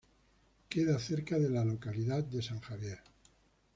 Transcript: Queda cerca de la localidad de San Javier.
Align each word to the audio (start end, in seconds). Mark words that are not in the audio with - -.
Queda 0.67 0.97
cerca 0.97 1.37
de 1.37 1.51
la 1.51 1.63
localidad 1.63 2.23
de 2.23 2.41
San 2.41 2.59
Javier. 2.59 2.97